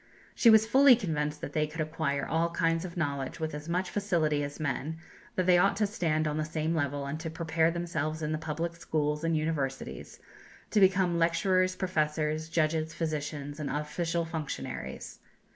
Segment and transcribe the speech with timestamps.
[0.33, 3.91] She was fully convinced that they could acquire all kinds of knowledge with as much
[3.91, 4.97] facility as men;
[5.35, 8.39] that they ought to stand on the same level, and to prepare themselves in the
[8.39, 10.19] public schools and universities,
[10.71, 15.19] to become lecturers, professors, judges, physicians, and official functionaries.